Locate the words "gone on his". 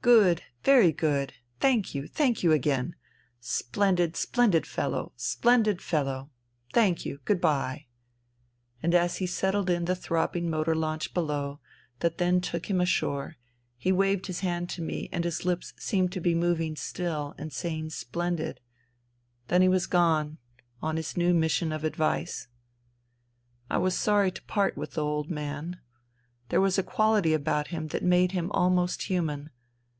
19.86-21.14